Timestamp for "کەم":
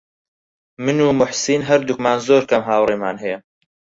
2.49-2.63